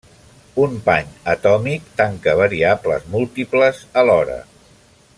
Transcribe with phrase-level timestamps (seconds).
[0.63, 4.43] Un pany atòmic tanca variables múltiples alhora.